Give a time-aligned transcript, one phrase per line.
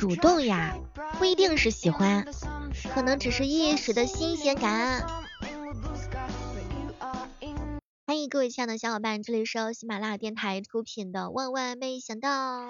[0.00, 0.74] 主动呀，
[1.18, 2.24] 不一定是喜欢，
[2.94, 5.06] 可能只是一时的新鲜感。
[8.06, 12.62] 欢迎各位亲爱的小伙伴，这里是喜马拉雅电台出品的《万万没想到》，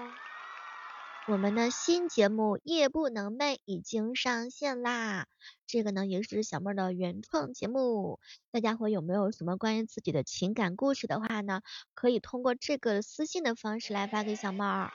[1.29, 5.29] 我们的新节目《夜不能寐》已经上线啦。
[5.69, 8.19] 这个呢也是小妹的原创节目，
[8.51, 11.61] 大家伙有没有什么关于自己的情感故事的话呢？
[11.95, 14.91] 可以通过这个私信的方式来发给小妹儿。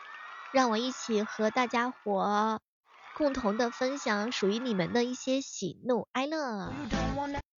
[0.54, 2.62] 让我一起和大家伙
[3.18, 6.74] 共同的分享属于你们的一些喜怒哀乐。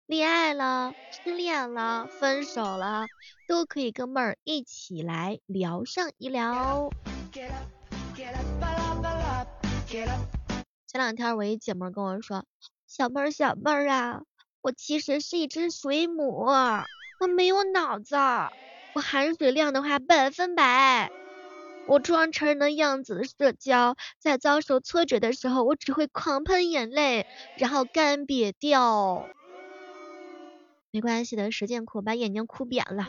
[0.06, 3.06] 恋爱了，失恋了，分手了，
[3.48, 6.90] 都可以跟妹儿一起来聊上一聊。
[10.86, 12.44] 前两天我一姐妹跟我说，
[12.86, 14.20] 小妹儿小妹儿啊，
[14.62, 16.46] 我其实是一只水母，
[17.18, 18.14] 我没有脑子，
[18.94, 21.10] 我含水量的话百分百。
[21.88, 27.26] 我装成人的样子社交，在遭受挫折的时候，我只会狂喷眼泪，
[27.56, 29.26] 然后干瘪掉。
[30.90, 33.06] 没关系的，时间苦，把眼睛哭扁了。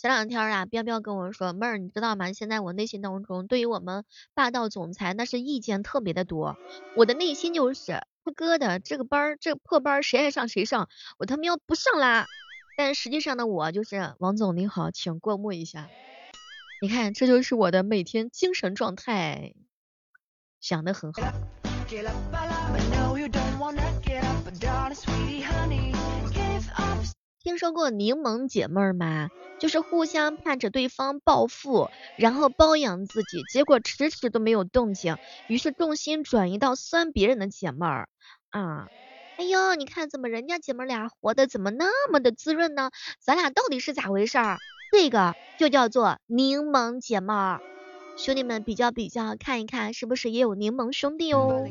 [0.00, 2.32] 前两天啊，彪彪跟我说，妹儿，你知道吗？
[2.32, 6.56] 现在我内心当中对于我们霸道总裁那是意见特别的多。
[6.96, 12.24] 我的内心就是他哥的这个班儿，这个破班儿谁爱上谁上，我他妈要不上啦！
[12.78, 15.90] 但实际上呢，我就是王总您好，请过目一下。
[16.80, 19.52] 你看，这就是我的每天精神状态，
[20.62, 21.20] 想的很好。
[27.42, 29.30] 听说过柠檬姐妹儿吗？
[29.58, 35.16] 就是互相盼着对方暴富，然后包养自己，结果迟迟都没有动静，
[35.46, 38.08] 于是重心转移到酸别人的姐妹儿
[38.50, 38.88] 啊。
[39.36, 42.90] 哎呦，你看怎么人家姐妹俩活的怎么那么的滋润呢？
[43.20, 44.58] 咱俩到底是咋回事儿？
[44.92, 47.60] 这个就叫做柠檬姐妹儿，
[48.18, 51.64] 兄弟们比较比较，看一看是不是也有柠檬兄弟哦。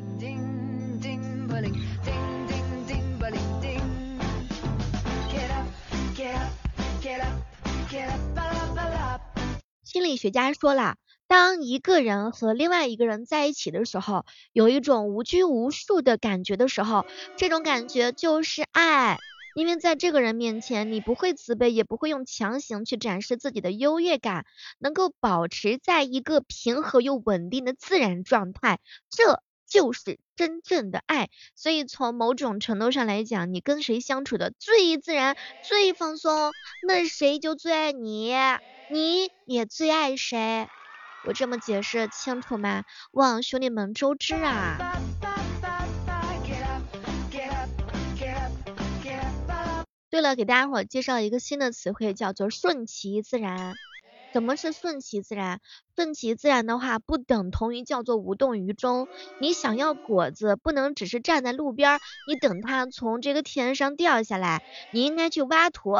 [9.91, 14.23] 心理学家说了，当一个人和另外一个人在一起的时候，
[14.53, 19.21] 有一种无拘无束的感觉的时候，这种感觉就是爱。
[19.53, 24.45] 因为在这个人面前，你不会自卑，也不会用强行去展示自己的优越感，
[24.77, 28.79] 能够保持在一个平和又稳定的自然状态，
[29.09, 31.29] 这就是真正的爱。
[31.55, 36.51] 所以从某种程度上来讲，你跟谁相处的最自然、最放松，
[36.85, 38.33] 那谁就最爱你。
[38.91, 40.67] 你也最爱谁？
[41.25, 42.83] 我这么解释清楚吗？
[43.11, 44.77] 望兄弟们周知啊！
[50.09, 53.75] 对了，给大家伙介绍一个新的词汇，叫做顺其自然。
[54.31, 55.59] 怎么是顺其自然？
[55.95, 59.09] 顺其自然的话，不等同于叫做无动于衷。
[59.37, 64.61] 你想要果子，不能只是站在路边，你等它从这个天上掉下来。
[64.91, 65.95] 你应该去挖土，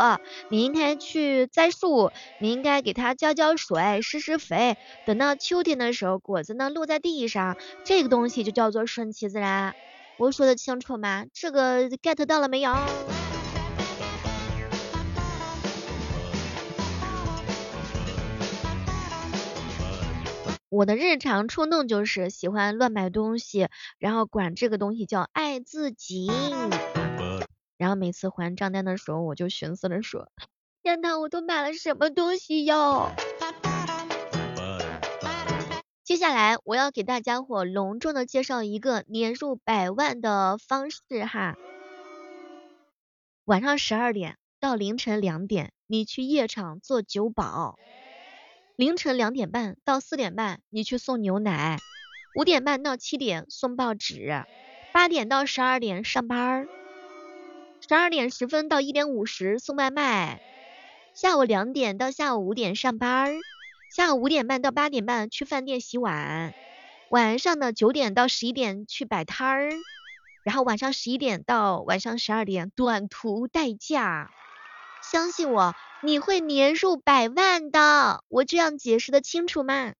[0.49, 4.77] 你应该去栽树，你应该给它浇浇水、施施肥。
[5.03, 9.75] 等到秋天的时候，果子呢落在地上，这个东西就叫做顺其自然。
[10.15, 11.25] 我说的清楚吗？
[11.33, 12.71] 这个 get 到了没有？
[20.79, 23.67] 我的日常冲动就是喜欢乱买东西，
[23.97, 26.31] 然后管这个东西叫爱自己。
[27.77, 30.31] 然后每次还账单的时候，我就寻思着说：
[30.81, 33.09] 天呐，我都买了什么东西哟！
[36.05, 41.57] 接下来我要给大家伙隆重的介绍一个年入百万的方式哈。
[43.43, 47.77] 晚上十二点到凌晨两点，你去夜场做酒保。
[48.79, 51.79] 凌晨两点半到四点半，你去送牛奶；
[52.33, 54.45] 五点半到七点送报纸；
[54.93, 56.65] 八点到十二点上班；
[57.85, 60.39] 十二点十分到一点五十送外卖；
[61.13, 63.41] 下午两点到下午五点上班；
[63.93, 66.53] 下午五点半到八点半去饭店洗碗；
[67.09, 69.71] 晚上的九点到十一点去摆摊儿；
[70.45, 74.31] 然后晚上十一点到晚上十二点短途代驾。
[75.01, 75.75] 相信我。
[76.01, 79.93] 你会年入百万的，我这样解释的清楚吗？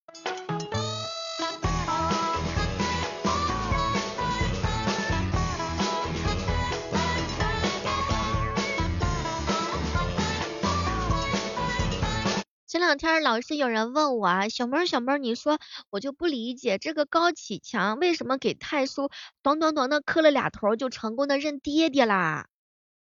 [12.66, 15.60] 前两天老是有人问我啊，小妹儿小妹儿，你说
[15.90, 19.10] 我就不理解这个高启强为什么给太叔
[19.42, 22.48] 短短短的磕了俩头就成功的认爹爹啦？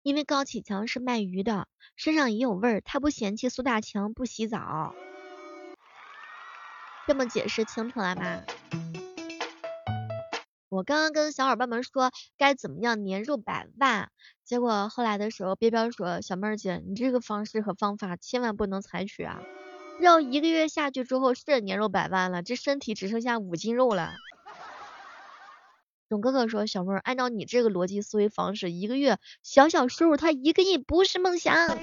[0.03, 4.93] 因为高启强是卖鱼的，身上也有味儿，他不嫌弃苏大强不洗澡。
[7.07, 8.41] 这么解释清楚了吗？
[10.67, 14.09] 我刚刚跟小伙伴们说该怎么样年入百万，
[14.43, 19.41] 结果后来的时候，彪彪说小妹儿姐，你这个方式和方法千万不能采取啊！
[20.01, 24.15] 要一个月下去之后是年入百万了，这身体只剩下五斤肉了。
[26.13, 31.75] 总哥哥说小妹儿，按照你这个逻辑思维方式，一个月小小收入他一个亿不是梦想。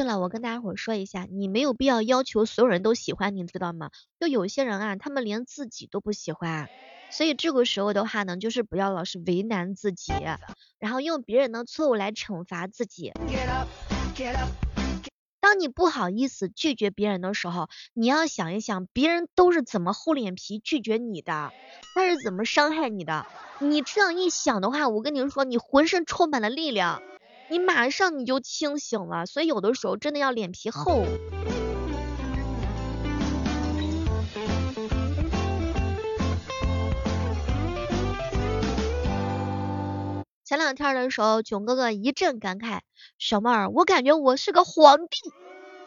[0.00, 3.90] 对了，我跟大家伙说一下，你没有必要要求所有人都喜欢你，知道吗？
[4.18, 6.70] 就有些人啊，他们连自己都不喜欢，
[7.10, 10.14] 所以这个时候的话呢，就是不要老是为难自己，
[10.78, 13.12] 然后用别人的错误来惩罚自己。
[15.38, 21.52] 当你不好意思拒绝别人的时候，你要想一想，别人都是怎么厚脸皮拒绝你的，
[21.94, 23.26] 他是怎么伤害你的。
[23.58, 27.02] 你这样一想的话，我跟你说，你浑身充满了力量，
[27.50, 29.26] 你马上你就清醒了。
[29.26, 31.04] 所以有的时候真的要脸皮厚。
[40.44, 42.80] 前两天的时候，囧哥哥一阵感慨
[43.20, 45.06] ：“小妹儿，我感觉我是个皇帝。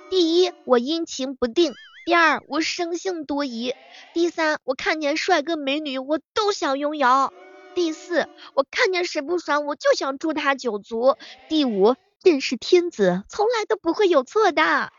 [0.10, 1.74] 第一，我阴晴不定；
[2.06, 3.74] 第二，我生性多疑；
[4.14, 7.34] 第三，我看见帅哥美女我都想拥有；
[7.76, 11.18] 第四，我看见谁不爽我就想诛他九族；
[11.50, 14.92] 第五，朕是天子，从来都不会有错的。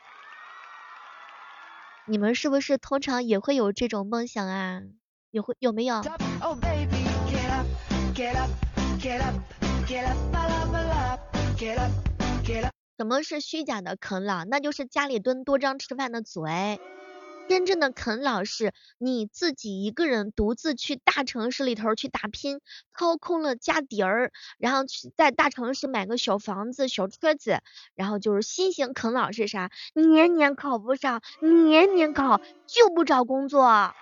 [2.06, 4.82] 你们是不是通常也会有这种梦想啊？
[5.30, 6.02] 有会有没有？”
[12.96, 14.44] 什么是虚假的啃老？
[14.44, 16.78] 那就是家里蹲多张吃饭的嘴。
[17.48, 22.60] 真正的啃老是你自己一个人独自去大城市里头去打拼，
[22.92, 27.60] 掏空了家底儿，然后去在大城市买个小房子、小车子，
[27.94, 29.70] 然后就是新型啃老是啥？
[29.94, 33.94] 年年考不上，年年考就不找工作，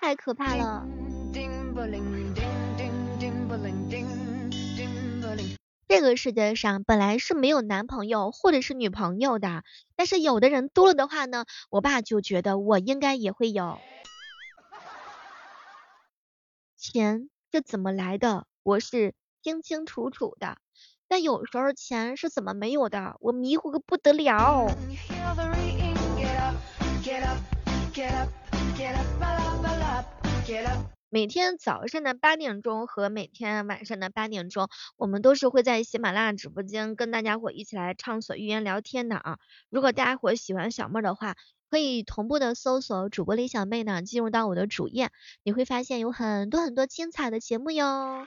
[0.00, 0.86] 太可怕了。
[5.88, 9.64] 这个世界上本来是没有男朋友或者是女朋友的，
[9.96, 13.78] 但是有的人多了的话呢，我爸就觉得我应该也会有。
[16.76, 20.58] 钱这怎么来的，我是清清楚楚的，
[21.08, 24.66] 但有时候钱是怎么没有的，我迷糊个不得了。
[31.10, 34.68] 每天早上的八点钟和每天晚上的八点钟，
[34.98, 39.38] 我们都是会在喜马拉雅直播间跟大家伙一起来畅所欲言聊天的啊。
[39.70, 41.34] 如果大家伙喜欢小妹的话，
[41.70, 45.10] 可以同步的搜索主播李小妹呢，进入到我的主页，
[45.42, 48.26] 你会发现有很多很多精彩的节目哟。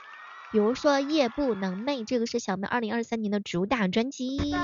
[0.52, 4.56] 比如说夜不能寐，这个是小妹二零二三年的主打专辑。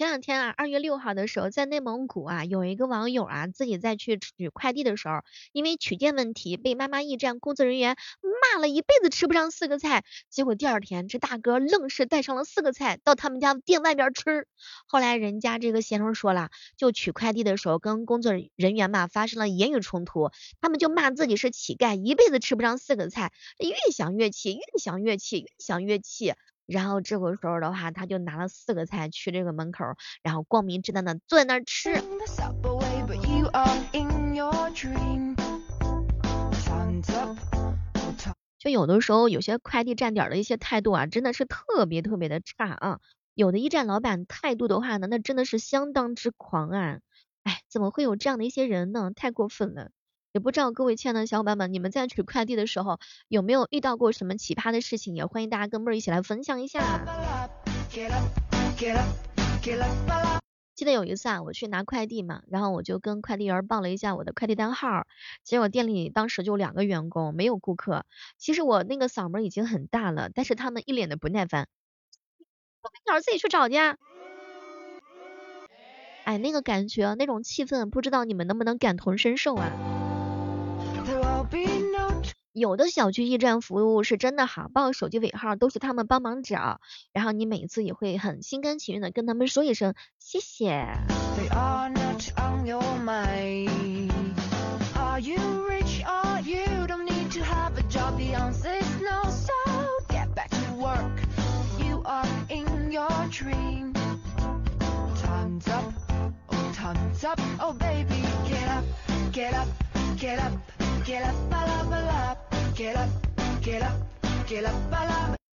[0.00, 5.16] 前两天啊，二月六号的时候，在内蒙古啊，有一个网友啊，自己在去取快递的时候，
[5.52, 7.98] 因为取件问题被妈妈驿站工作人员
[8.54, 14.46] 骂了一辈子吃不上四个菜，结果第二天这大哥愣是带上了四个菜到他们家店外边吃。
[14.86, 16.48] 后来人家这个先生说了，
[16.78, 20.30] 就取快递的时候跟工作人员嘛发生了言语冲突，
[20.62, 26.32] 他们就骂自己是乞丐，一辈子吃不上四个菜，越想越气，越想越气，越想越气。
[26.70, 29.84] 然后这个时候的话，他就拿了四个菜去这个门口，
[30.22, 32.00] 然后光明正大的坐在那儿吃。
[38.58, 43.00] 就有的时候有些快递站点的一些态度啊，真的是特别特别的差啊。
[43.34, 47.00] 有的驿站老板态度的话呢，那真的是相当之狂啊。
[47.42, 49.10] 哎，怎么会有这样的一些人呢？
[49.16, 49.90] 太过分了。
[50.32, 55.16] 也不知道各位亲爱的小伙伴们，你们在取快递的时候有没有遇到过什么奇葩的事情？
[55.16, 57.04] 也欢迎大家跟妹儿一起来分享一下。
[60.76, 65.04] 记得有一次啊，我去拿快递嘛，然后我就跟快递员报了一下我的快递单号，
[65.42, 68.06] 结果店里当时就两个员工，没有顾客。
[68.38, 71.66] 其实我那个嗓门已经很大了，但是他们一脸的不耐烦，
[72.82, 73.76] 我跟儿自己去找去。
[76.22, 79.89] 哎，那个感觉，那种气氛，不知道你们能不能感同身受啊？
[82.52, 86.80] 有的小区驿站服务是真的好，报手机尾号都是他们帮忙找，
[87.12, 90.86] 然后你每次也会很心甘情愿的跟他们说一声谢谢。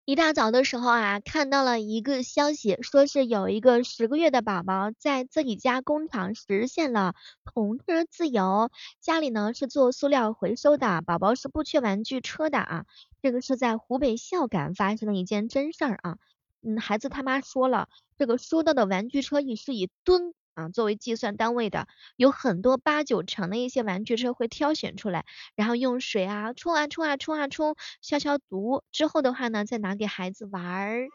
[0.05, 7.13] 一大早的时候啊，看到了一个消息，说是有一个十个月的宝宝在自己家工厂实现了
[7.45, 12.85] 童车自由，家里呢是做塑料回收的，宝宝是不缺玩具车的啊。
[13.21, 16.17] 这个是在湖北孝感发生的一件真事儿啊。
[16.61, 17.87] 嗯，孩子他妈说了，
[18.17, 20.33] 这个收到的玩具车也是以吨。
[20.57, 25.23] 啊，作为计算单位的，有很多八九成的一些玩具车会挑选出来，
[25.55, 31.11] 然后用水啊冲啊冲啊冲啊冲，消消毒之后的话呢，再拿给孩子玩儿。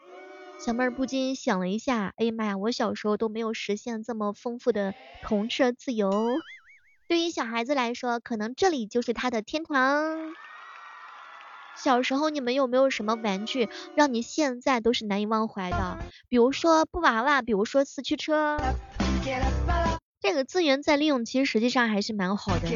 [0.57, 6.45] 小妹儿不禁想了一下，哎呀妈呀，我小时候都没有实现这么丰富的童车自由。
[7.09, 10.37] 对于小孩子来说，可能这里就是他的天堂。
[11.75, 15.99] 小时候你们有没有什么玩具让你现在都是难以忘怀的？
[16.29, 18.75] 比如说布娃娃，比如说四驱车。
[20.21, 22.67] 这个资源再利用，其实实际上还是蛮好的。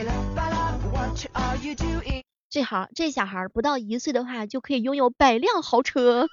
[2.50, 6.27] 这孩这小孩不到一岁的话，就可以拥有百辆豪车。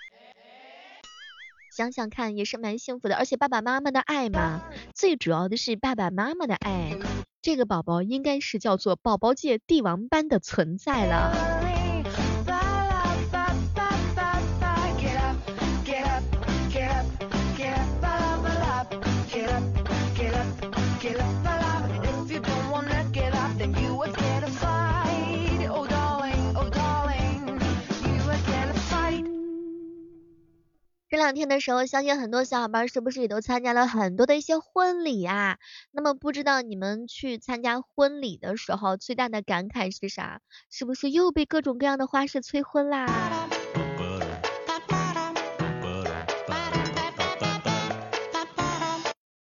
[1.77, 3.17] 想想看，也是蛮幸福的。
[3.17, 4.63] 而且爸爸妈妈的爱嘛，
[4.95, 6.97] 最主要的是爸爸妈妈的爱。
[7.43, 11.64] 这个宝宝应该是叫做宝宝界帝王般的存在了。
[31.15, 35.59] 这两天的时候，相信很多小伙伴是不是也都参加了很多的一些婚礼啊？
[35.93, 40.41] 那么不知道你们去参加婚礼的时候，最大的感慨是啥？
[40.73, 43.07] 是不是又被各种各样的花式催婚啦？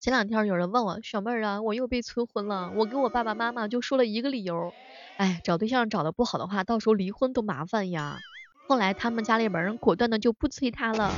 [0.00, 4.72] 前两天有人问我，小妹儿啊，我又被催婚了，我给我爸爸妈妈就说了一个理由，
[5.16, 8.20] 哎，找对象找的不好的话，到时候离婚都麻烦呀。
[8.68, 11.12] 后来他们家里边人果断的就不催他了。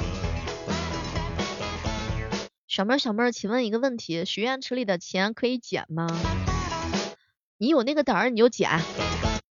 [2.69, 6.09] 小妹儿，小妹儿，请问一个问题，许愿池里的钱可以捡吗？
[7.59, 8.71] 你有那个胆儿你就捡，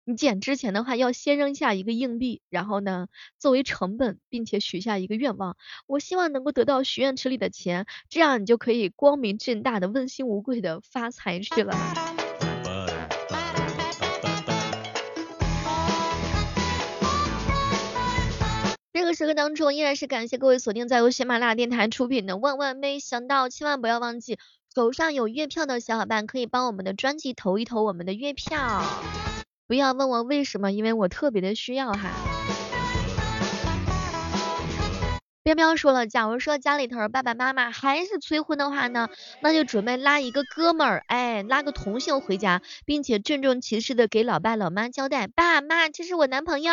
[0.05, 3.07] 你捡之前的话要先扔下一个硬币，然后呢
[3.39, 5.57] 作为成本，并且许下一个愿望，
[5.87, 12.24] 我希望能够得到许愿池里的钱，这样你就可以光明正大的、问心无愧的发财去了。
[19.15, 24.39] 时刻当中，依然是感谢各位锁定在由喜马拉雅电台出品的《万万没想到》，千万不要忘记
[24.75, 28.83] 手上有月票的小伙伴可以帮我们的专辑投一投我们的月票，
[29.69, 32.11] 不要问我为什么，因为我特别的需要哈。
[35.45, 39.09] 彪彪说了，假如说家里头爸爸妈妈还是催婚的话呢，
[39.43, 46.73] 那就准备拉一个哥们儿，哎，拉个同性回家，并且郑重其事的给老爸老妈交代，爸妈，这是我男朋友。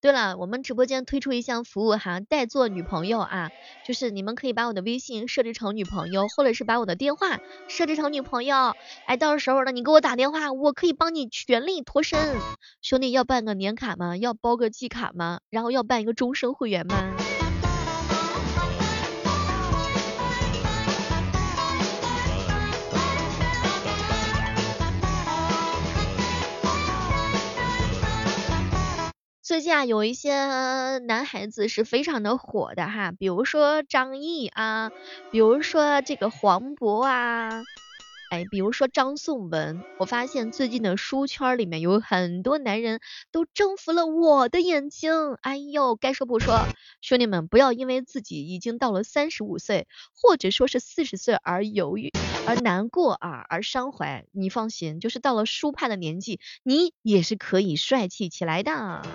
[0.00, 3.50] 对了，我们直播间推出一项服务哈，代做女朋友啊，
[3.82, 8.76] 就是你们可以把我的微信设置成女朋友，或者是把我的电话设置成女朋友，
[9.06, 12.36] 哎，到时候呢，你给我打电话，我可以帮你全力脱身。
[12.80, 14.16] 兄弟，要办个年卡吗？
[14.16, 15.40] 要包个季卡吗？
[15.50, 16.94] 然后要办一个终身会员吗？
[29.58, 34.92] 最近啊，有一些男孩子是非常的火的哈，比如说张译啊，
[35.30, 37.66] 比如说这个黄渤啊。
[38.30, 43.00] 哎，比如说张颂文，我发现最近的书圈里面有很多男人
[43.32, 45.34] 都征服了我的眼睛。
[45.40, 46.66] 哎呦，该说不说，
[47.00, 52.12] 兄弟们不要因为自己已经到了三十五岁，或者说是四十岁而犹豫、
[52.46, 54.26] 而难过啊，而伤怀。
[54.32, 59.06] 你放心，就是到了书派的年纪，你也是可以帅气起来的。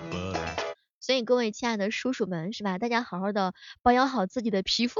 [0.99, 2.79] 所以各位亲爱的叔叔们，是吧？
[2.79, 3.53] 大家好好的
[3.83, 4.99] 保养好自己的皮肤。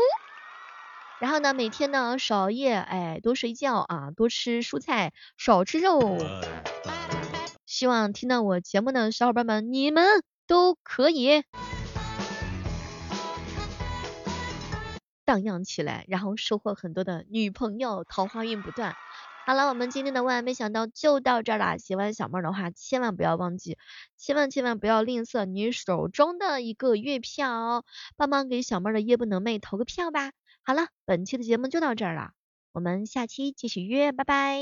[1.24, 6.18] 然后呢每天呢少熬夜哎多睡觉啊多吃蔬菜少吃肉。
[7.66, 10.04] 希望听到我节目的小伙伴们你们
[10.48, 11.46] 都可以
[15.24, 18.94] 荡漾起来然后收获很多的女朋友桃花运不断。
[19.46, 23.78] 好了我们今天的万万没想到就到这儿啦喜欢小妹儿的话千万不要忘记
[24.18, 27.86] 千万千万不要吝啬你手中的一个月票哦
[28.18, 32.32] 帮忙给小妹儿的夜不能寐投个票吧好了本期的节目就到这儿了
[32.74, 34.60] 我们下期继续约拜拜。